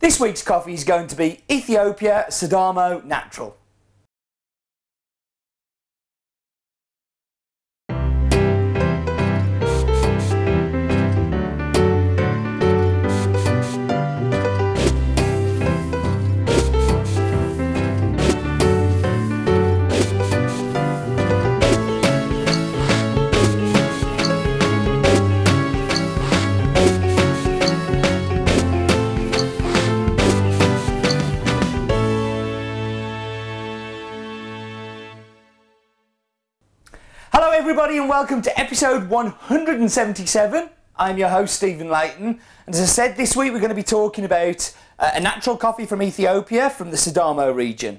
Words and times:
This 0.00 0.18
week's 0.18 0.42
coffee 0.42 0.72
is 0.72 0.82
going 0.82 1.08
to 1.08 1.14
be 1.14 1.40
Ethiopia 1.50 2.24
Sidamo 2.30 3.04
Natural. 3.04 3.54
Everybody, 37.90 38.02
and 38.02 38.08
welcome 38.08 38.42
to 38.42 38.56
episode 38.56 39.08
177. 39.08 40.70
I'm 40.94 41.18
your 41.18 41.28
host, 41.28 41.56
Stephen 41.56 41.88
Leighton, 41.88 42.38
and 42.64 42.74
as 42.76 42.80
I 42.80 42.84
said, 42.84 43.16
this 43.16 43.34
week 43.34 43.52
we're 43.52 43.58
going 43.58 43.70
to 43.70 43.74
be 43.74 43.82
talking 43.82 44.24
about 44.24 44.72
uh, 45.00 45.10
a 45.14 45.18
natural 45.18 45.56
coffee 45.56 45.86
from 45.86 46.00
Ethiopia 46.00 46.70
from 46.70 46.92
the 46.92 46.96
Sidamo 46.96 47.52
region. 47.52 47.98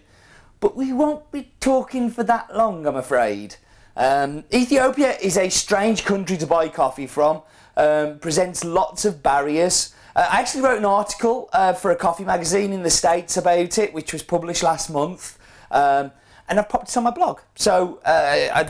But 0.61 0.77
we 0.77 0.93
won't 0.93 1.29
be 1.33 1.51
talking 1.59 2.09
for 2.09 2.23
that 2.23 2.55
long, 2.55 2.85
I'm 2.87 2.95
afraid. 2.95 3.57
Um, 3.97 4.45
Ethiopia 4.53 5.17
is 5.17 5.35
a 5.35 5.49
strange 5.49 6.05
country 6.05 6.37
to 6.37 6.47
buy 6.47 6.69
coffee 6.69 7.05
from, 7.05 7.41
um, 7.75 8.17
presents 8.19 8.63
lots 8.63 9.03
of 9.03 9.21
barriers. 9.21 9.93
Uh, 10.15 10.25
I 10.31 10.39
actually 10.39 10.61
wrote 10.61 10.77
an 10.77 10.85
article 10.85 11.49
uh, 11.51 11.73
for 11.73 11.91
a 11.91 11.97
coffee 11.97 12.23
magazine 12.23 12.71
in 12.71 12.83
the 12.83 12.89
States 12.89 13.35
about 13.35 13.77
it, 13.77 13.93
which 13.93 14.13
was 14.13 14.23
published 14.23 14.63
last 14.63 14.89
month. 14.89 15.37
Um, 15.69 16.11
and 16.51 16.59
I've 16.59 16.67
popped 16.67 16.89
it 16.89 16.97
on 16.97 17.05
my 17.05 17.11
blog. 17.11 17.39
So 17.55 18.01
uh, 18.03 18.69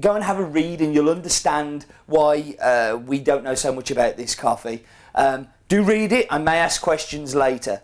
go 0.00 0.14
and 0.14 0.24
have 0.24 0.38
a 0.38 0.44
read, 0.44 0.80
and 0.80 0.94
you'll 0.94 1.10
understand 1.10 1.84
why 2.06 2.56
uh, 2.60 2.96
we 2.96 3.20
don't 3.20 3.44
know 3.44 3.54
so 3.54 3.70
much 3.70 3.90
about 3.90 4.16
this 4.16 4.34
coffee. 4.34 4.82
Um, 5.14 5.48
do 5.68 5.82
read 5.82 6.10
it. 6.10 6.26
I 6.30 6.38
may 6.38 6.56
ask 6.56 6.80
questions 6.80 7.34
later. 7.34 7.82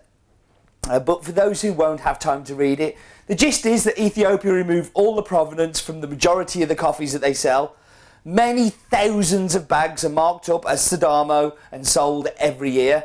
Uh, 0.89 0.98
but 0.98 1.27
for 1.27 1.33
those 1.33 1.61
who 1.61 1.75
won't 1.75 2.00
have 2.00 2.19
time 2.19 2.42
to 2.45 2.55
read 2.55 2.81
it, 2.81 2.97
the 3.27 3.34
gist 3.34 3.67
is 3.67 3.84
that 3.84 3.98
Ethiopia 3.98 4.50
remove 4.50 4.91
all 4.95 5.15
the 5.15 5.22
provenance 5.22 5.78
from 5.78 6.00
the 6.00 6.06
majority 6.06 6.62
of 6.62 6.70
the 6.70 6.75
coffees 6.75 7.12
that 7.12 7.20
they 7.20 7.34
sell. 7.34 7.77
Many 8.25 8.70
thousands 8.70 9.55
of 9.55 9.69
bags 9.69 10.05
are 10.05 10.11
marked 10.11 10.48
up 10.48 10.65
as 10.67 10.81
Sidamo 10.81 11.55
and 11.70 11.87
sold 11.87 12.28
every 12.39 12.70
year. 12.70 13.05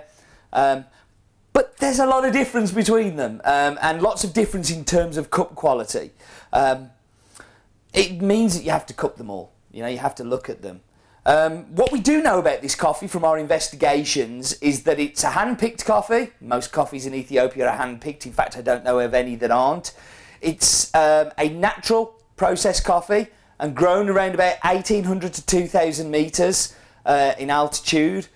Um, 0.53 0.85
but 1.53 1.77
there's 1.77 1.99
a 1.99 2.05
lot 2.05 2.25
of 2.25 2.33
difference 2.33 2.71
between 2.71 3.15
them 3.15 3.41
um, 3.43 3.77
and 3.81 4.01
lots 4.01 4.23
of 4.23 4.33
difference 4.33 4.69
in 4.69 4.85
terms 4.85 5.17
of 5.17 5.29
cup 5.29 5.55
quality. 5.55 6.11
Um, 6.53 6.91
it 7.93 8.21
means 8.21 8.55
that 8.55 8.63
you 8.63 8.71
have 8.71 8.85
to 8.87 8.93
cup 8.93 9.17
them 9.17 9.29
all. 9.29 9.51
You 9.71 9.81
know, 9.81 9.87
you 9.87 9.97
have 9.97 10.15
to 10.15 10.23
look 10.23 10.49
at 10.49 10.61
them. 10.61 10.81
Um, 11.25 11.75
what 11.75 11.91
we 11.91 11.99
do 11.99 12.21
know 12.21 12.39
about 12.39 12.61
this 12.61 12.75
coffee 12.75 13.07
from 13.07 13.23
our 13.23 13.37
investigations 13.37 14.53
is 14.53 14.83
that 14.83 14.99
it's 14.99 15.23
a 15.23 15.31
hand-picked 15.31 15.85
coffee. 15.85 16.31
Most 16.41 16.71
coffees 16.71 17.05
in 17.05 17.13
Ethiopia 17.13 17.67
are 17.67 17.77
hand-picked. 17.77 18.25
In 18.25 18.31
fact, 18.31 18.57
I 18.57 18.61
don't 18.61 18.83
know 18.83 18.99
of 18.99 19.13
any 19.13 19.35
that 19.35 19.51
aren't. 19.51 19.93
It's 20.41 20.93
um, 20.95 21.31
a 21.37 21.49
natural 21.49 22.15
processed 22.35 22.85
coffee 22.85 23.27
and 23.59 23.75
grown 23.75 24.09
around 24.09 24.33
about 24.33 24.55
1800 24.63 25.33
to 25.33 25.45
2000 25.45 26.09
meters 26.09 26.75
uh, 27.05 27.33
in 27.37 27.49
altitude. 27.49 28.27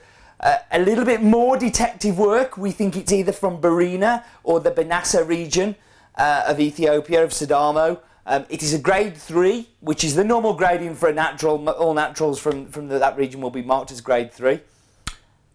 A 0.44 0.80
little 0.80 1.06
bit 1.06 1.22
more 1.22 1.58
detective 1.58 2.18
work. 2.18 2.58
We 2.58 2.72
think 2.72 2.98
it's 2.98 3.14
either 3.14 3.32
from 3.32 3.62
Barina 3.62 4.26
or 4.44 4.60
the 4.60 4.72
Benassa 4.72 5.26
region 5.26 5.76
uh, 6.16 6.44
of 6.48 6.60
Ethiopia, 6.60 7.24
of 7.24 7.30
Sidamo. 7.30 8.00
Um, 8.26 8.46
it 8.50 8.62
is 8.62 8.74
a 8.74 8.80
grade 8.80 9.16
three, 9.16 9.70
which 9.80 10.04
is 10.04 10.16
the 10.16 10.24
normal 10.24 10.54
grading 10.54 10.96
for 10.96 11.08
a 11.08 11.14
natural. 11.14 11.70
All 11.70 11.94
naturals 11.94 12.40
from, 12.40 12.68
from 12.68 12.90
the, 12.90 13.00
that 13.00 13.16
region 13.16 13.40
will 13.40 13.52
be 13.52 13.62
marked 13.62 13.92
as 13.92 14.02
grade 14.02 14.34
three. 14.34 14.60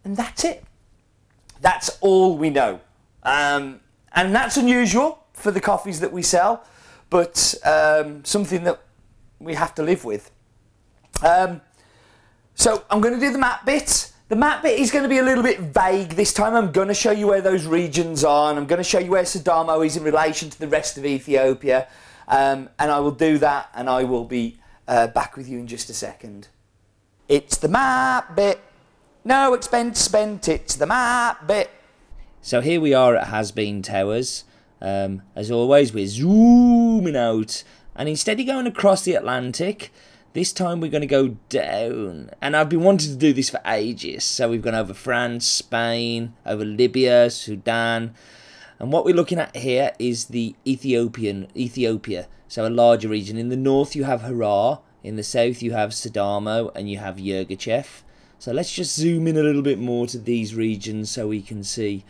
And 0.04 0.16
that's 0.16 0.44
it. 0.44 0.65
That's 1.60 1.98
all 2.00 2.38
we 2.38 2.48
know. 2.48 2.81
Um, 3.25 3.81
and 4.12 4.34
that's 4.34 4.56
unusual 4.56 5.25
for 5.34 5.50
the 5.50 5.60
coffees 5.60 6.00
that 6.00 6.12
we 6.12 6.22
sell, 6.22 6.65
but 7.10 7.54
um, 7.65 8.25
something 8.25 8.65
that 8.65 8.81
we 9.38 9.54
have 9.54 9.75
to 9.75 9.82
live 9.82 10.04
with. 10.04 10.31
Um, 11.22 11.60
so 12.54 12.84
I'm 12.91 13.03
going 13.03 13.15
to 13.15 13.21
do 13.21 13.31
the 13.32 13.38
map 13.38 13.66
bit. 13.66 14.12
The 14.28 14.37
map 14.37 14.62
bit 14.62 14.78
is 14.78 14.91
going 14.91 15.05
to 15.05 15.09
be 15.09 15.16
a 15.16 15.22
little 15.22 15.43
bit 15.43 15.59
vague 15.59 16.11
this 16.11 16.34
time. 16.34 16.55
I'm 16.55 16.71
going 16.71 16.89
to 16.89 16.94
show 16.94 17.11
you 17.11 17.27
where 17.27 17.41
those 17.41 17.65
regions 17.65 18.25
are 18.25 18.50
and 18.50 18.59
I'm 18.59 18.66
going 18.66 18.77
to 18.77 18.84
show 18.84 18.99
you 18.99 19.12
where 19.12 19.22
Sidamo 19.22 19.84
is 19.87 19.97
in 19.97 20.03
relation 20.03 20.50
to 20.50 20.59
the 20.59 20.69
rest 20.69 20.99
of 20.99 21.06
Ethiopia. 21.06 21.89
Um, 22.28 22.69
and 22.78 22.91
I 22.91 23.00
will 23.00 23.12
do 23.12 23.39
that 23.39 23.71
and 23.75 23.89
I 23.89 24.05
will 24.05 24.27
be 24.27 24.59
uh, 24.87 25.06
back 25.06 25.39
with 25.39 25.49
you 25.49 25.59
in 25.59 25.66
just 25.66 25.89
a 25.89 25.94
second. 25.94 26.49
It's 27.27 27.56
the 27.56 27.69
map 27.69 28.37
bit. 28.37 28.61
No 29.25 29.55
expense 29.55 29.99
spent, 29.99 30.47
it's 30.47 30.77
the 30.77 30.87
map 30.87 31.47
bit. 31.47 31.71
So 32.43 32.60
here 32.60 32.83
we 32.83 32.93
are 32.93 33.16
at 33.16 33.28
Has 33.28 33.50
Bean 33.50 33.81
Towers. 33.81 34.45
Um, 34.83 35.22
as 35.34 35.50
always, 35.50 35.95
we're 35.95 36.06
zooming 36.06 37.16
out 37.16 37.65
and 37.97 38.10
instead 38.10 38.39
of 38.39 38.47
going 38.47 38.66
across 38.66 39.05
the 39.05 39.15
Atlantic, 39.15 39.91
this 40.33 40.53
time 40.53 40.81
we're 40.81 40.91
going 40.91 41.00
to 41.00 41.06
go 41.06 41.37
down. 41.49 42.31
And 42.41 42.56
I've 42.56 42.69
been 42.69 42.83
wanting 42.83 43.11
to 43.11 43.16
do 43.16 43.33
this 43.33 43.50
for 43.50 43.61
ages. 43.66 44.25
So 44.25 44.50
we've 44.50 44.62
gone 44.62 44.75
over 44.75 44.94
France, 44.94 45.47
Spain, 45.47 46.34
over 46.44 46.65
Libya, 46.65 47.31
Sudan. 47.31 48.15
And 48.78 48.93
what 48.93 49.05
we're 49.05 49.15
looking 49.15 49.39
at 49.39 49.56
here 49.56 49.93
is 49.99 50.27
the 50.27 50.55
Ethiopian 50.66 51.49
Ethiopia. 51.56 52.28
So 52.47 52.66
a 52.66 52.71
larger 52.71 53.09
region. 53.09 53.37
In 53.37 53.49
the 53.49 53.56
north 53.56 53.97
you 53.97 54.05
have 54.05 54.22
Harar, 54.22 54.81
in 55.03 55.16
the 55.16 55.22
south 55.22 55.62
you 55.62 55.72
have 55.72 55.91
Sidamo 55.91 56.71
and 56.75 56.91
you 56.91 56.99
have 56.99 57.16
Yirgacheffe. 57.16 58.03
So 58.39 58.53
let's 58.53 58.72
just 58.72 58.95
zoom 58.95 59.27
in 59.27 59.37
a 59.37 59.43
little 59.43 59.62
bit 59.62 59.78
more 59.78 60.06
to 60.06 60.19
these 60.19 60.55
regions 60.55 61.10
so 61.10 61.28
we 61.28 61.43
can 61.43 61.65
see 61.65 62.05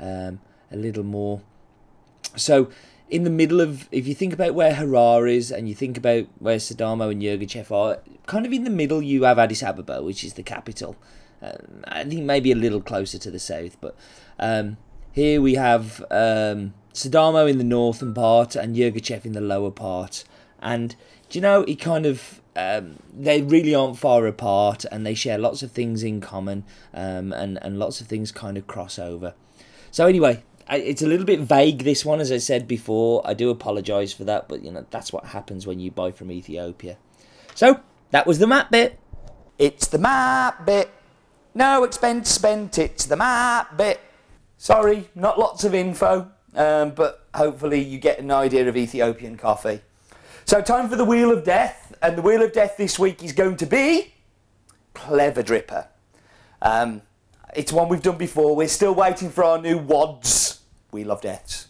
um, 0.00 0.40
a 0.72 0.76
little 0.76 1.04
more. 1.04 1.42
So 2.36 2.70
in 3.10 3.24
the 3.24 3.30
middle 3.30 3.60
of, 3.60 3.88
if 3.92 4.06
you 4.06 4.14
think 4.14 4.32
about 4.32 4.54
where 4.54 4.74
Harar 4.74 5.26
is 5.26 5.50
and 5.50 5.68
you 5.68 5.74
think 5.74 5.96
about 5.96 6.26
where 6.38 6.56
Sidamo 6.56 7.10
and 7.10 7.22
Yirgacheffe 7.22 7.70
are, 7.70 8.00
kind 8.26 8.46
of 8.46 8.52
in 8.52 8.64
the 8.64 8.70
middle 8.70 9.02
you 9.02 9.24
have 9.24 9.38
Addis 9.38 9.62
Ababa, 9.62 10.02
which 10.02 10.24
is 10.24 10.34
the 10.34 10.42
capital. 10.42 10.96
Um, 11.42 11.84
I 11.86 12.04
think 12.04 12.22
maybe 12.22 12.50
a 12.52 12.56
little 12.56 12.80
closer 12.80 13.18
to 13.18 13.30
the 13.30 13.38
south, 13.38 13.76
but 13.80 13.94
um, 14.38 14.78
here 15.12 15.40
we 15.40 15.54
have 15.54 16.00
um, 16.10 16.74
Sidamo 16.94 17.48
in 17.48 17.58
the 17.58 17.64
northern 17.64 18.14
part 18.14 18.56
and 18.56 18.74
Yirgacheffe 18.74 19.26
in 19.26 19.32
the 19.32 19.40
lower 19.40 19.70
part. 19.70 20.24
And 20.60 20.96
do 21.28 21.38
you 21.38 21.42
know, 21.42 21.62
it 21.62 21.76
kind 21.76 22.06
of 22.06 22.40
um, 22.56 22.96
they 23.12 23.42
really 23.42 23.74
aren't 23.74 23.98
far 23.98 24.26
apart 24.26 24.84
and 24.90 25.04
they 25.04 25.14
share 25.14 25.38
lots 25.38 25.62
of 25.62 25.72
things 25.72 26.02
in 26.02 26.20
common 26.20 26.64
um, 26.92 27.32
and, 27.32 27.58
and 27.62 27.78
lots 27.78 28.00
of 28.00 28.06
things 28.06 28.32
kind 28.32 28.56
of 28.56 28.66
cross 28.66 28.98
over. 28.98 29.34
So, 29.90 30.06
anyway, 30.06 30.42
it's 30.70 31.02
a 31.02 31.06
little 31.06 31.26
bit 31.26 31.40
vague, 31.40 31.84
this 31.84 32.04
one, 32.04 32.20
as 32.20 32.32
I 32.32 32.38
said 32.38 32.66
before. 32.66 33.22
I 33.24 33.34
do 33.34 33.50
apologise 33.50 34.12
for 34.12 34.24
that, 34.24 34.48
but 34.48 34.64
you 34.64 34.70
know, 34.70 34.86
that's 34.90 35.12
what 35.12 35.26
happens 35.26 35.66
when 35.66 35.80
you 35.80 35.90
buy 35.90 36.12
from 36.12 36.30
Ethiopia. 36.30 36.96
So, 37.54 37.80
that 38.10 38.26
was 38.26 38.38
the 38.38 38.46
map 38.46 38.70
bit. 38.70 38.98
It's 39.58 39.86
the 39.86 39.98
map 39.98 40.66
bit. 40.66 40.90
No 41.54 41.84
expense 41.84 42.30
spent, 42.30 42.78
it's 42.78 43.06
the 43.06 43.16
map 43.16 43.76
bit. 43.76 44.00
Sorry, 44.56 45.08
not 45.14 45.38
lots 45.38 45.64
of 45.64 45.74
info, 45.74 46.30
um, 46.54 46.90
but 46.90 47.26
hopefully 47.34 47.80
you 47.80 47.98
get 47.98 48.18
an 48.18 48.30
idea 48.30 48.68
of 48.68 48.76
Ethiopian 48.76 49.36
coffee. 49.36 49.82
So, 50.46 50.60
time 50.60 50.88
for 50.88 50.96
the 50.96 51.04
Wheel 51.04 51.30
of 51.30 51.44
Death, 51.44 51.94
and 52.02 52.18
the 52.18 52.22
Wheel 52.22 52.42
of 52.42 52.52
Death 52.52 52.76
this 52.76 52.98
week 52.98 53.22
is 53.22 53.32
going 53.32 53.56
to 53.58 53.66
be 53.66 54.14
Clever 54.94 55.42
Dripper. 55.42 55.86
Um, 56.60 57.02
it's 57.54 57.72
one 57.72 57.88
we've 57.88 58.02
done 58.02 58.18
before. 58.18 58.56
We're 58.56 58.68
still 58.68 58.94
waiting 58.94 59.30
for 59.30 59.44
our 59.44 59.58
new 59.58 59.78
WODs, 59.78 60.53
Wheel 60.94 61.08
Love 61.08 61.20
Deaths. 61.20 61.68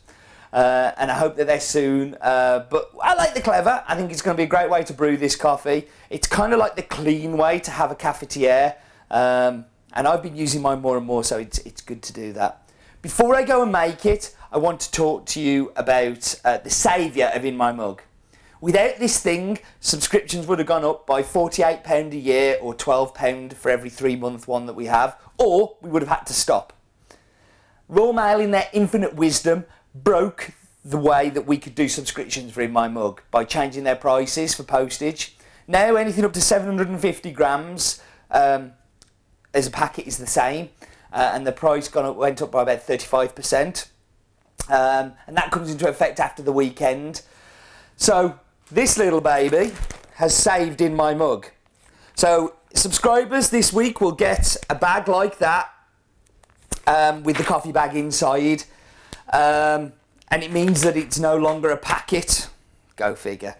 Uh, 0.52 0.92
and 0.98 1.10
I 1.10 1.14
hope 1.14 1.34
that 1.36 1.48
they're 1.48 1.58
soon. 1.58 2.16
Uh, 2.20 2.66
but 2.70 2.92
I 3.02 3.14
like 3.14 3.34
the 3.34 3.42
clever. 3.42 3.82
I 3.88 3.96
think 3.96 4.12
it's 4.12 4.22
going 4.22 4.36
to 4.36 4.38
be 4.38 4.44
a 4.44 4.46
great 4.46 4.70
way 4.70 4.84
to 4.84 4.92
brew 4.92 5.16
this 5.16 5.34
coffee. 5.34 5.88
It's 6.10 6.28
kind 6.28 6.52
of 6.52 6.60
like 6.60 6.76
the 6.76 6.82
clean 6.82 7.36
way 7.36 7.58
to 7.58 7.72
have 7.72 7.90
a 7.90 7.96
cafetiere. 7.96 8.76
Um, 9.10 9.64
and 9.94 10.06
I've 10.06 10.22
been 10.22 10.36
using 10.36 10.62
mine 10.62 10.80
more 10.80 10.96
and 10.96 11.04
more, 11.04 11.24
so 11.24 11.38
it's, 11.38 11.58
it's 11.58 11.80
good 11.80 12.02
to 12.02 12.12
do 12.12 12.32
that. 12.34 12.70
Before 13.02 13.34
I 13.34 13.42
go 13.42 13.62
and 13.62 13.72
make 13.72 14.06
it, 14.06 14.34
I 14.52 14.58
want 14.58 14.80
to 14.80 14.90
talk 14.92 15.26
to 15.26 15.40
you 15.40 15.72
about 15.74 16.40
uh, 16.44 16.58
the 16.58 16.70
saviour 16.70 17.30
of 17.34 17.44
In 17.44 17.56
My 17.56 17.72
Mug. 17.72 18.02
Without 18.60 18.98
this 18.98 19.20
thing, 19.20 19.58
subscriptions 19.80 20.46
would 20.46 20.58
have 20.58 20.68
gone 20.68 20.84
up 20.84 21.06
by 21.06 21.22
£48 21.22 22.12
a 22.12 22.16
year 22.16 22.56
or 22.62 22.74
£12 22.74 23.52
for 23.54 23.70
every 23.70 23.90
three 23.90 24.16
month 24.16 24.46
one 24.48 24.66
that 24.66 24.74
we 24.74 24.86
have, 24.86 25.18
or 25.36 25.76
we 25.82 25.90
would 25.90 26.02
have 26.02 26.08
had 26.08 26.26
to 26.26 26.32
stop. 26.32 26.72
Royal 27.88 28.12
Mail, 28.12 28.40
in 28.40 28.50
their 28.50 28.68
infinite 28.72 29.14
wisdom, 29.14 29.64
broke 29.94 30.50
the 30.84 30.98
way 30.98 31.30
that 31.30 31.46
we 31.46 31.56
could 31.58 31.74
do 31.74 31.88
subscriptions 31.88 32.52
for 32.52 32.60
In 32.60 32.72
My 32.72 32.88
Mug 32.88 33.22
by 33.30 33.44
changing 33.44 33.84
their 33.84 33.96
prices 33.96 34.54
for 34.54 34.62
postage. 34.62 35.36
Now, 35.66 35.96
anything 35.96 36.24
up 36.24 36.32
to 36.34 36.40
750 36.40 37.32
grams 37.32 38.02
um, 38.30 38.72
as 39.54 39.66
a 39.66 39.70
packet 39.70 40.06
is 40.06 40.18
the 40.18 40.26
same. 40.26 40.68
uh, 41.14 41.30
and 41.32 41.46
the 41.46 41.52
price 41.52 41.88
gone 41.88 42.04
up, 42.04 42.16
went 42.16 42.42
up 42.42 42.50
by 42.50 42.62
about 42.62 42.84
35%. 42.84 43.86
Um, 44.68 45.12
and 45.26 45.36
that 45.36 45.52
comes 45.52 45.70
into 45.70 45.88
effect 45.88 46.18
after 46.18 46.42
the 46.42 46.52
weekend. 46.52 47.22
So 47.96 48.40
this 48.70 48.98
little 48.98 49.20
baby 49.20 49.72
has 50.16 50.36
saved 50.36 50.80
in 50.80 50.94
my 50.94 51.14
mug. 51.14 51.46
So 52.16 52.56
subscribers 52.74 53.50
this 53.50 53.72
week 53.72 54.00
will 54.00 54.12
get 54.12 54.56
a 54.68 54.74
bag 54.74 55.06
like 55.06 55.38
that 55.38 55.70
um, 56.86 57.22
with 57.22 57.36
the 57.36 57.44
coffee 57.44 57.72
bag 57.72 57.96
inside. 57.96 58.64
Um, 59.32 59.92
and 60.28 60.42
it 60.42 60.52
means 60.52 60.82
that 60.82 60.96
it's 60.96 61.18
no 61.18 61.36
longer 61.36 61.70
a 61.70 61.76
packet. 61.76 62.48
Go 62.96 63.14
figure. 63.14 63.56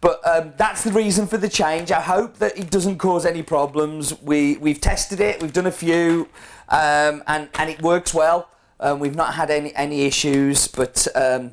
But 0.00 0.20
um, 0.26 0.52
that's 0.58 0.84
the 0.84 0.92
reason 0.92 1.26
for 1.26 1.38
the 1.38 1.48
change. 1.48 1.90
I 1.90 2.02
hope 2.02 2.36
that 2.36 2.58
it 2.58 2.70
doesn't 2.70 2.98
cause 2.98 3.24
any 3.24 3.42
problems. 3.42 4.20
We, 4.20 4.58
we've 4.58 4.80
tested 4.80 5.18
it, 5.18 5.40
we've 5.40 5.52
done 5.52 5.66
a 5.66 5.72
few, 5.72 6.28
um, 6.68 7.22
and, 7.26 7.48
and 7.54 7.70
it 7.70 7.80
works 7.80 8.12
well. 8.12 8.50
Um, 8.80 8.98
we've 8.98 9.16
not 9.16 9.32
had 9.32 9.50
any, 9.50 9.74
any 9.74 10.02
issues, 10.02 10.68
but 10.68 11.08
um, 11.14 11.52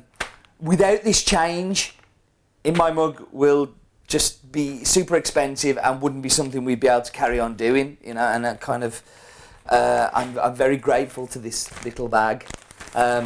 without 0.60 1.02
this 1.02 1.22
change, 1.22 1.96
in 2.62 2.76
my 2.76 2.90
mug 2.90 3.26
will 3.32 3.74
just 4.06 4.52
be 4.52 4.84
super 4.84 5.16
expensive 5.16 5.78
and 5.78 6.02
wouldn't 6.02 6.22
be 6.22 6.28
something 6.28 6.62
we'd 6.62 6.80
be 6.80 6.88
able 6.88 7.00
to 7.00 7.12
carry 7.12 7.40
on 7.40 7.54
doing, 7.54 7.96
you 8.04 8.12
know, 8.12 8.20
and 8.20 8.44
that 8.44 8.60
kind 8.60 8.84
of, 8.84 9.02
uh, 9.68 10.10
I'm, 10.12 10.38
I'm 10.38 10.54
very 10.54 10.76
grateful 10.76 11.26
to 11.28 11.38
this 11.38 11.70
little 11.84 12.08
bag. 12.08 12.46
Um, 12.94 13.24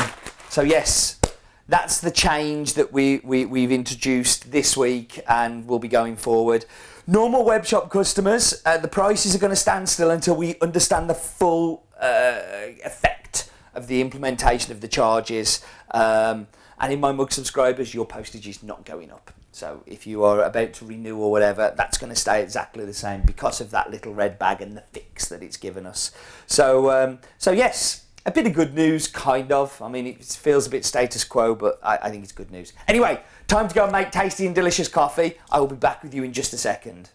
so 0.48 0.62
yes, 0.62 1.20
that's 1.68 2.00
the 2.00 2.10
change 2.10 2.74
that 2.74 2.92
we, 2.92 3.20
we, 3.24 3.44
we've 3.44 3.72
introduced 3.72 4.52
this 4.52 4.76
week 4.76 5.20
and 5.28 5.66
will 5.66 5.78
be 5.78 5.88
going 5.88 6.16
forward. 6.16 6.64
Normal 7.06 7.44
web 7.44 7.64
shop 7.64 7.90
customers, 7.90 8.62
uh, 8.64 8.78
the 8.78 8.88
prices 8.88 9.34
are 9.34 9.38
going 9.38 9.50
to 9.50 9.56
stand 9.56 9.88
still 9.88 10.10
until 10.10 10.36
we 10.36 10.56
understand 10.60 11.08
the 11.08 11.14
full 11.14 11.84
uh, 12.00 12.40
effect 12.84 13.50
of 13.74 13.86
the 13.86 14.00
implementation 14.00 14.72
of 14.72 14.80
the 14.80 14.88
charges. 14.88 15.64
Um, 15.92 16.48
and 16.78 16.92
in 16.92 17.00
my 17.00 17.12
mug 17.12 17.32
subscribers, 17.32 17.94
your 17.94 18.06
postage 18.06 18.46
is 18.46 18.62
not 18.62 18.84
going 18.84 19.10
up. 19.10 19.30
So 19.52 19.82
if 19.86 20.06
you 20.06 20.22
are 20.24 20.42
about 20.42 20.74
to 20.74 20.84
renew 20.84 21.16
or 21.16 21.30
whatever, 21.30 21.72
that's 21.74 21.96
going 21.96 22.12
to 22.12 22.18
stay 22.18 22.42
exactly 22.42 22.84
the 22.84 22.92
same 22.92 23.22
because 23.22 23.60
of 23.60 23.70
that 23.70 23.90
little 23.90 24.12
red 24.12 24.38
bag 24.38 24.60
and 24.60 24.76
the 24.76 24.82
fix 24.92 25.28
that 25.30 25.42
it's 25.42 25.56
given 25.56 25.86
us. 25.86 26.12
So, 26.46 26.90
um, 26.90 27.20
so 27.38 27.52
yes, 27.52 28.04
a 28.26 28.30
bit 28.30 28.46
of 28.46 28.52
good 28.52 28.74
news, 28.74 29.06
kind 29.06 29.50
of. 29.52 29.80
I 29.80 29.88
mean, 29.88 30.06
it 30.06 30.22
feels 30.24 30.66
a 30.66 30.70
bit 30.70 30.84
status 30.84 31.24
quo, 31.24 31.54
but 31.54 31.80
I, 31.82 31.96
I 32.02 32.10
think 32.10 32.22
it's 32.24 32.32
good 32.32 32.50
news. 32.50 32.74
Anyway, 32.86 33.22
time 33.46 33.68
to 33.68 33.74
go 33.74 33.84
and 33.84 33.92
make 33.92 34.10
tasty 34.10 34.44
and 34.44 34.54
delicious 34.54 34.88
coffee. 34.88 35.38
I 35.50 35.60
will 35.60 35.68
be 35.68 35.76
back 35.76 36.02
with 36.02 36.12
you 36.12 36.22
in 36.22 36.34
just 36.34 36.52
a 36.52 36.58
second. 36.58 37.10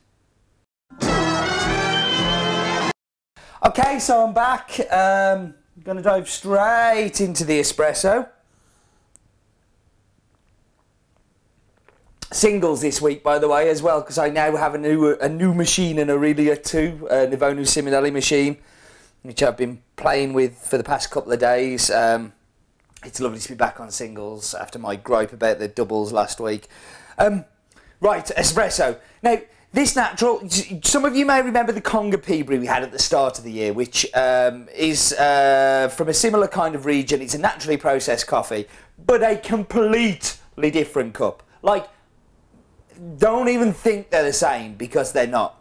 Okay, 3.63 3.99
so 3.99 4.25
I'm 4.25 4.33
back. 4.33 4.79
Um, 4.91 5.53
I'm 5.75 5.83
going 5.83 5.97
to 5.97 6.03
dive 6.03 6.27
straight 6.27 7.21
into 7.21 7.43
the 7.43 7.59
espresso. 7.59 8.27
Singles 12.31 12.81
this 12.81 13.01
week, 13.01 13.23
by 13.23 13.39
the 13.39 13.47
way, 13.49 13.69
as 13.69 13.81
well, 13.81 14.01
because 14.01 14.17
I 14.17 14.29
now 14.29 14.55
have 14.55 14.73
a 14.73 14.77
new 14.77 15.15
a 15.15 15.27
new 15.27 15.53
machine, 15.53 15.99
an 15.99 16.09
Aurelia 16.09 16.55
2, 16.55 17.07
a 17.09 17.27
Nuova 17.27 17.53
Simonelli 17.55 18.11
machine 18.11 18.57
which 19.23 19.43
I've 19.43 19.57
been 19.57 19.81
playing 19.95 20.33
with 20.33 20.57
for 20.57 20.77
the 20.77 20.83
past 20.83 21.11
couple 21.11 21.31
of 21.31 21.39
days. 21.39 21.91
Um, 21.91 22.33
it's 23.03 23.19
lovely 23.19 23.39
to 23.39 23.49
be 23.49 23.55
back 23.55 23.79
on 23.79 23.91
singles 23.91 24.53
after 24.53 24.79
my 24.79 24.95
gripe 24.95 25.33
about 25.33 25.59
the 25.59 25.67
doubles 25.67 26.11
last 26.11 26.39
week. 26.39 26.67
Um, 27.17 27.45
right, 27.99 28.25
espresso. 28.37 28.99
Now, 29.23 29.39
this 29.73 29.95
natural, 29.95 30.47
some 30.83 31.05
of 31.05 31.15
you 31.15 31.25
may 31.25 31.41
remember 31.41 31.71
the 31.71 31.81
Konga 31.81 32.15
Peaberry 32.15 32.59
we 32.59 32.65
had 32.65 32.83
at 32.83 32.91
the 32.91 32.99
start 32.99 33.37
of 33.37 33.43
the 33.43 33.51
year, 33.51 33.73
which 33.73 34.05
um, 34.13 34.67
is 34.75 35.13
uh, 35.13 35.89
from 35.95 36.09
a 36.09 36.13
similar 36.13 36.47
kind 36.47 36.75
of 36.75 36.85
region. 36.85 37.21
It's 37.21 37.35
a 37.35 37.39
naturally 37.39 37.77
processed 37.77 38.27
coffee, 38.27 38.67
but 39.03 39.23
a 39.23 39.37
completely 39.37 40.71
different 40.71 41.13
cup. 41.13 41.43
Like, 41.61 41.87
don't 43.17 43.49
even 43.49 43.73
think 43.73 44.09
they're 44.09 44.23
the 44.23 44.33
same 44.33 44.75
because 44.75 45.11
they're 45.11 45.27
not. 45.27 45.59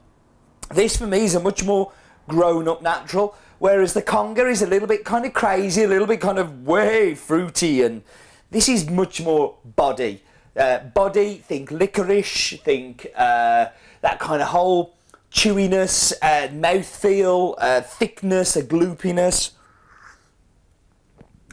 This 0.74 0.96
for 0.96 1.06
me 1.06 1.24
is 1.24 1.34
a 1.34 1.40
much 1.40 1.64
more 1.64 1.92
grown 2.28 2.68
up 2.68 2.82
natural. 2.82 3.34
Whereas 3.58 3.92
the 3.92 4.02
Konga 4.02 4.50
is 4.50 4.62
a 4.62 4.66
little 4.66 4.88
bit 4.88 5.04
kind 5.04 5.26
of 5.26 5.34
crazy, 5.34 5.82
a 5.82 5.88
little 5.88 6.06
bit 6.06 6.20
kind 6.20 6.38
of 6.38 6.66
way 6.66 7.14
fruity, 7.14 7.82
and 7.82 8.02
this 8.50 8.70
is 8.70 8.88
much 8.88 9.20
more 9.20 9.56
body. 9.64 10.22
Uh, 10.56 10.78
body, 10.78 11.36
think 11.36 11.70
licorice, 11.70 12.58
think 12.62 13.06
uh, 13.14 13.66
that 14.00 14.18
kind 14.18 14.40
of 14.40 14.48
whole 14.48 14.96
chewiness, 15.30 16.14
uh, 16.22 16.48
mouthfeel, 16.48 17.54
uh, 17.58 17.82
thickness, 17.82 18.56
a 18.56 18.62
gloopiness. 18.62 19.50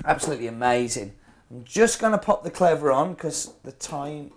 Absolutely 0.06 0.48
amazing. 0.48 1.13
I'm 1.51 1.66
just 1.66 2.00
going 2.00 2.13
to 2.13 2.18
pop 2.18 2.44
the 2.44 2.51
clever 2.51 2.90
on 2.90 3.16
because 3.16 3.54
the 3.63 3.74
time 3.74 4.31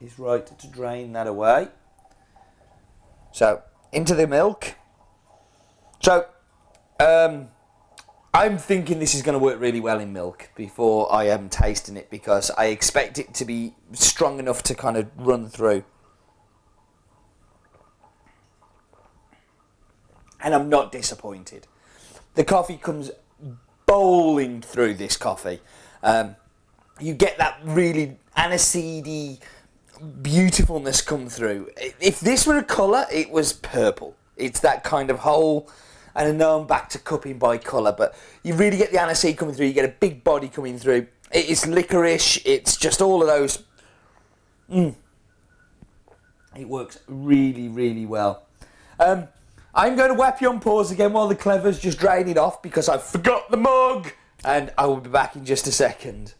is 0.00 0.18
right 0.18 0.46
to 0.46 0.66
drain 0.68 1.12
that 1.12 1.26
away. 1.26 1.68
So, 3.32 3.62
into 3.92 4.14
the 4.14 4.26
milk. 4.26 4.74
So, 6.00 6.26
um, 6.98 7.48
I'm 8.32 8.58
thinking 8.58 8.98
this 8.98 9.14
is 9.14 9.22
going 9.22 9.38
to 9.38 9.38
work 9.38 9.60
really 9.60 9.80
well 9.80 10.00
in 10.00 10.12
milk 10.12 10.50
before 10.54 11.12
I 11.12 11.24
am 11.24 11.48
tasting 11.48 11.96
it 11.96 12.10
because 12.10 12.50
I 12.52 12.66
expect 12.66 13.18
it 13.18 13.34
to 13.34 13.44
be 13.44 13.74
strong 13.92 14.38
enough 14.38 14.62
to 14.64 14.74
kind 14.74 14.96
of 14.96 15.08
run 15.16 15.48
through. 15.48 15.84
And 20.42 20.54
I'm 20.54 20.68
not 20.68 20.90
disappointed. 20.90 21.66
The 22.34 22.44
coffee 22.44 22.78
comes 22.78 23.10
bowling 23.84 24.62
through 24.62 24.94
this 24.94 25.16
coffee. 25.16 25.60
Um, 26.02 26.36
you 27.00 27.14
get 27.14 27.36
that 27.38 27.58
really 27.64 28.16
aniseedy 28.36 29.40
beautifulness 30.22 31.00
come 31.00 31.28
through. 31.28 31.70
If 32.00 32.20
this 32.20 32.46
were 32.46 32.58
a 32.58 32.64
colour, 32.64 33.06
it 33.12 33.30
was 33.30 33.52
purple. 33.52 34.16
It's 34.36 34.60
that 34.60 34.84
kind 34.84 35.10
of 35.10 35.20
whole 35.20 35.68
and 36.14 36.28
I 36.28 36.32
know 36.32 36.60
I'm 36.60 36.66
back 36.66 36.88
to 36.90 36.98
cupping 36.98 37.38
by 37.38 37.58
colour, 37.58 37.92
but 37.92 38.16
you 38.42 38.54
really 38.54 38.76
get 38.76 38.90
the 38.90 38.98
aniseed 38.98 39.36
coming 39.36 39.54
through. 39.54 39.66
You 39.66 39.72
get 39.72 39.84
a 39.84 39.94
big 40.00 40.24
body 40.24 40.48
coming 40.48 40.78
through. 40.78 41.06
It's 41.32 41.66
licorice. 41.66 42.40
It's 42.44 42.76
just 42.76 43.00
all 43.00 43.22
of 43.22 43.28
those. 43.28 43.62
Mm. 44.70 44.94
It 46.56 46.68
works 46.68 46.98
really, 47.06 47.68
really 47.68 48.06
well. 48.06 48.42
Um, 48.98 49.28
I'm 49.72 49.94
going 49.94 50.08
to 50.08 50.14
whap 50.14 50.40
you 50.40 50.48
on 50.48 50.58
pause 50.58 50.90
again 50.90 51.12
while 51.12 51.28
the 51.28 51.36
clever's 51.36 51.78
just 51.78 51.98
draining 51.98 52.38
off 52.38 52.60
because 52.60 52.88
I 52.88 52.98
forgot 52.98 53.50
the 53.50 53.56
mug, 53.56 54.12
and 54.44 54.72
I 54.76 54.86
will 54.86 55.00
be 55.00 55.10
back 55.10 55.36
in 55.36 55.44
just 55.44 55.66
a 55.68 55.72
second. 55.72 56.34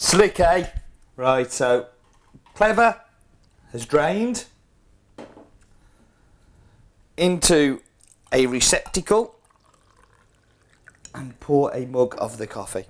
Slick, 0.00 0.38
eh? 0.38 0.68
Right, 1.16 1.50
so 1.50 1.86
clever 2.54 3.00
has 3.72 3.84
drained 3.84 4.44
into 7.16 7.82
a 8.32 8.46
receptacle 8.46 9.34
and 11.12 11.38
pour 11.40 11.74
a 11.74 11.84
mug 11.84 12.14
of 12.16 12.38
the 12.38 12.46
coffee. 12.46 12.84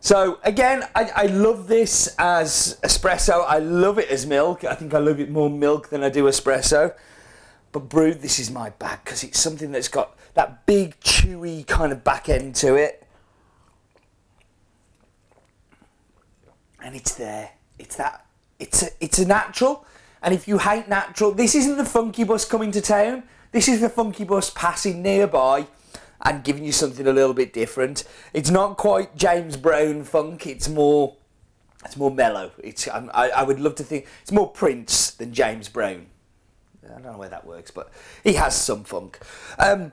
So 0.00 0.38
again, 0.44 0.84
I, 0.94 1.10
I, 1.16 1.26
love 1.28 1.66
this 1.66 2.14
as 2.18 2.78
espresso. 2.84 3.42
I 3.48 3.58
love 3.58 3.98
it 3.98 4.10
as 4.10 4.26
milk. 4.26 4.64
I 4.64 4.74
think 4.74 4.92
I 4.92 4.98
love 4.98 5.18
it 5.18 5.30
more 5.30 5.48
milk 5.48 5.88
than 5.88 6.04
I 6.04 6.10
do 6.10 6.24
espresso. 6.24 6.94
But 7.72 7.88
brewed, 7.88 8.20
this 8.20 8.38
is 8.38 8.50
my 8.50 8.68
bag 8.68 9.00
because 9.02 9.24
it's 9.24 9.40
something 9.40 9.72
that's 9.72 9.88
got 9.88 10.14
that 10.34 10.66
big, 10.66 11.00
chewy 11.00 11.66
kind 11.66 11.90
of 11.90 12.04
back 12.04 12.28
end 12.28 12.54
to 12.56 12.74
it. 12.74 13.05
And 16.86 16.94
it's 16.94 17.16
there. 17.16 17.50
It's 17.80 17.96
that. 17.96 18.24
It's 18.60 18.84
a, 18.84 18.90
it's 19.00 19.18
a 19.18 19.26
natural. 19.26 19.84
And 20.22 20.32
if 20.32 20.46
you 20.46 20.58
hate 20.58 20.86
natural, 20.86 21.32
this 21.32 21.56
isn't 21.56 21.78
the 21.78 21.84
funky 21.84 22.22
bus 22.22 22.44
coming 22.44 22.70
to 22.70 22.80
town. 22.80 23.24
This 23.50 23.66
is 23.66 23.80
the 23.80 23.88
funky 23.88 24.22
bus 24.22 24.50
passing 24.50 25.02
nearby 25.02 25.66
and 26.22 26.44
giving 26.44 26.62
you 26.62 26.70
something 26.70 27.04
a 27.04 27.12
little 27.12 27.34
bit 27.34 27.52
different. 27.52 28.04
It's 28.32 28.50
not 28.50 28.76
quite 28.76 29.16
James 29.16 29.56
Brown 29.56 30.04
funk. 30.04 30.46
It's 30.46 30.68
more, 30.68 31.16
it's 31.84 31.96
more 31.96 32.12
mellow. 32.12 32.52
It's 32.62 32.86
I, 32.86 33.30
I 33.30 33.42
would 33.42 33.58
love 33.58 33.74
to 33.74 33.82
think 33.82 34.06
it's 34.22 34.30
more 34.30 34.48
Prince 34.48 35.10
than 35.10 35.32
James 35.32 35.68
Brown. 35.68 36.06
I 36.84 36.92
don't 36.92 37.02
know 37.02 37.18
where 37.18 37.30
that 37.30 37.44
works, 37.44 37.72
but 37.72 37.90
he 38.22 38.34
has 38.34 38.54
some 38.54 38.84
funk. 38.84 39.18
Um, 39.58 39.90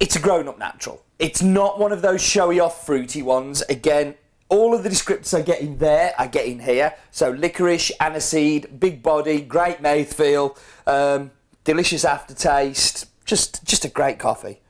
it's 0.00 0.16
a 0.16 0.20
grown-up 0.20 0.58
natural. 0.58 1.04
It's 1.18 1.42
not 1.42 1.78
one 1.78 1.92
of 1.92 2.00
those 2.00 2.22
showy 2.22 2.60
off 2.60 2.86
fruity 2.86 3.20
ones. 3.20 3.60
Again, 3.68 4.14
all 4.50 4.74
of 4.74 4.82
the 4.82 4.90
descriptors 4.90 5.32
I 5.36 5.42
get 5.42 5.60
in 5.62 5.78
there, 5.78 6.12
I 6.18 6.26
get 6.26 6.44
in 6.44 6.60
here. 6.60 6.94
So 7.10 7.30
licorice, 7.30 7.92
aniseed, 7.98 8.78
big 8.78 9.02
body, 9.02 9.40
great 9.40 9.78
mouthfeel, 9.78 10.58
um, 10.86 11.30
delicious 11.64 12.04
aftertaste. 12.04 13.06
Just, 13.24 13.64
just 13.64 13.84
a 13.84 13.88
great 13.88 14.18
coffee. 14.18 14.60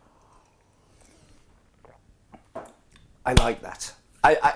I 3.26 3.32
like 3.34 3.62
that. 3.62 3.92
I, 4.22 4.36
I, 4.42 4.54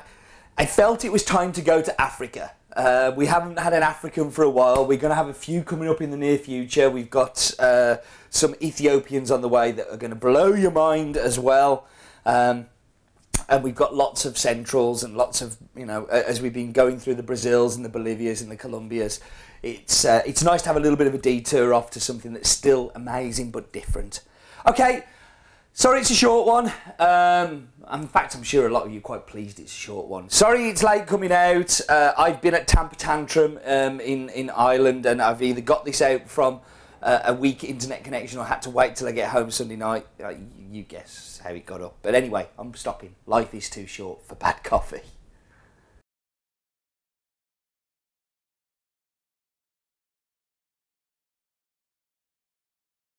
I 0.58 0.66
felt 0.66 1.04
it 1.04 1.12
was 1.12 1.24
time 1.24 1.52
to 1.52 1.62
go 1.62 1.82
to 1.82 2.00
Africa 2.00 2.52
Uh, 2.76 3.12
we 3.16 3.26
haven't 3.26 3.58
had 3.58 3.72
an 3.72 3.82
African 3.82 4.30
for 4.30 4.42
a 4.42 4.50
while. 4.50 4.84
We're 4.84 4.98
going 4.98 5.10
to 5.10 5.16
have 5.16 5.28
a 5.28 5.34
few 5.34 5.62
coming 5.62 5.88
up 5.88 6.00
in 6.00 6.10
the 6.10 6.16
near 6.16 6.38
future. 6.38 6.90
We've 6.90 7.10
got 7.10 7.54
uh, 7.58 7.98
some 8.30 8.54
Ethiopians 8.60 9.30
on 9.30 9.42
the 9.42 9.48
way 9.48 9.72
that 9.72 9.88
are 9.88 9.96
going 9.96 10.10
to 10.10 10.16
blow 10.18 10.52
your 10.54 10.72
mind 10.72 11.16
as 11.16 11.38
well. 11.38 11.86
Um, 12.26 12.66
and 13.48 13.62
we've 13.62 13.74
got 13.74 13.94
lots 13.94 14.24
of 14.24 14.38
centrals 14.38 15.02
and 15.02 15.16
lots 15.16 15.42
of 15.42 15.56
you 15.76 15.86
know 15.86 16.04
as 16.06 16.40
we've 16.40 16.52
been 16.52 16.72
going 16.72 16.98
through 16.98 17.14
the 17.14 17.22
Brazils 17.22 17.76
and 17.76 17.84
the 17.84 17.88
Bolivias 17.88 18.40
and 18.42 18.50
the 18.50 18.56
Colombias. 18.56 19.20
It's 19.62 20.04
uh, 20.04 20.22
it's 20.26 20.42
nice 20.42 20.62
to 20.62 20.68
have 20.68 20.76
a 20.76 20.80
little 20.80 20.96
bit 20.96 21.06
of 21.06 21.14
a 21.14 21.18
detour 21.18 21.72
off 21.72 21.90
to 21.92 22.00
something 22.00 22.32
that's 22.32 22.50
still 22.50 22.92
amazing 22.94 23.50
but 23.50 23.72
different. 23.72 24.20
Okay, 24.66 25.04
sorry 25.72 26.00
it's 26.00 26.10
a 26.10 26.14
short 26.14 26.46
one. 26.46 26.72
Um, 26.98 27.68
in 27.92 28.08
fact, 28.08 28.34
I'm 28.34 28.42
sure 28.42 28.66
a 28.66 28.70
lot 28.70 28.86
of 28.86 28.92
you 28.92 28.98
are 28.98 29.02
quite 29.02 29.26
pleased 29.26 29.60
it's 29.60 29.72
a 29.72 29.76
short 29.76 30.06
one. 30.06 30.28
Sorry 30.30 30.68
it's 30.68 30.82
late 30.82 31.06
coming 31.06 31.32
out. 31.32 31.80
Uh, 31.88 32.12
I've 32.16 32.40
been 32.40 32.54
at 32.54 32.66
Tamper 32.66 32.96
Tantrum 32.96 33.58
um, 33.64 34.00
in 34.00 34.28
in 34.30 34.50
Ireland 34.50 35.06
and 35.06 35.20
I've 35.22 35.42
either 35.42 35.60
got 35.60 35.84
this 35.84 36.02
out 36.02 36.28
from 36.28 36.60
uh, 37.04 37.20
a 37.26 37.34
weak 37.34 37.62
internet 37.62 38.02
connection 38.02 38.38
or 38.38 38.46
had 38.46 38.62
to 38.62 38.70
wait 38.70 38.96
till 38.96 39.06
I 39.06 39.12
get 39.12 39.28
home 39.28 39.50
Sunday 39.50 39.76
night. 39.76 40.06
Uh, 40.22 40.32
you 40.70 40.82
guess 40.82 41.40
how 41.44 41.50
it 41.50 41.66
got 41.66 41.82
up. 41.82 41.98
But 42.02 42.14
anyway, 42.14 42.48
I'm 42.58 42.74
stopping. 42.74 43.14
Life 43.26 43.54
is 43.54 43.68
too 43.68 43.86
short 43.86 44.26
for 44.26 44.34
bad 44.34 44.64
coffee. 44.64 45.02